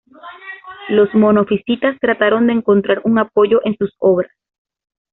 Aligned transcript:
Los 0.89 1.13
monofisitas 1.13 1.95
trataron 1.99 2.47
de 2.47 2.53
encontrar 2.53 3.01
un 3.03 3.19
apoyo 3.19 3.59
en 3.65 3.77
sus 3.77 3.93
obras. 3.99 4.31